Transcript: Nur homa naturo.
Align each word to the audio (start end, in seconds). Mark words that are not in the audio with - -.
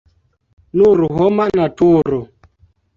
Nur 0.81 1.05
homa 1.19 1.49
naturo. 1.61 2.23